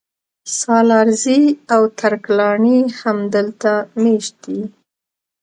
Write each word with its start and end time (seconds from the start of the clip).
سالارزي 0.59 1.41
او 1.73 1.81
ترک 1.97 2.23
لاڼي 2.37 2.77
هم 2.99 3.17
دلته 3.35 3.71
مېشت 4.01 4.35
دي 4.45 4.59